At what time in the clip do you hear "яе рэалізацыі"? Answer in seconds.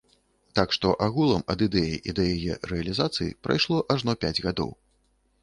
2.37-3.37